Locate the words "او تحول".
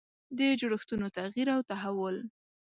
1.55-2.15